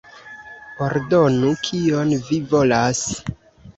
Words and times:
Ordonu, 0.85 1.51
kion 1.67 2.15
vi 2.31 2.43
volas! 2.55 3.05